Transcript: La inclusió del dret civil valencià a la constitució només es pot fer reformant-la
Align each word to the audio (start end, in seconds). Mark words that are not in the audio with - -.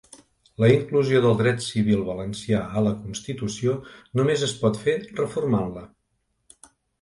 La 0.61 0.67
inclusió 0.75 1.19
del 1.25 1.35
dret 1.41 1.59
civil 1.65 2.01
valencià 2.07 2.61
a 2.81 2.83
la 2.87 2.93
constitució 3.03 3.77
només 4.21 4.47
es 4.49 4.55
pot 4.65 4.81
fer 4.87 4.97
reformant-la 5.21 5.85